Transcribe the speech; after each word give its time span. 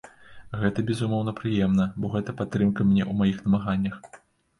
Гэта, 0.61 0.83
безумоўна 0.87 1.33
прыемна, 1.39 1.85
бо 2.05 2.11
гэта 2.15 2.35
падтрымка 2.39 2.87
мне 2.89 3.03
ў 3.05 3.13
маіх 3.21 3.37
намаганнях. 3.49 4.01